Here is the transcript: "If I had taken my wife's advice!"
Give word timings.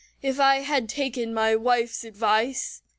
"If 0.23 0.39
I 0.39 0.61
had 0.61 0.89
taken 0.89 1.31
my 1.31 1.55
wife's 1.55 2.03
advice!" 2.03 2.81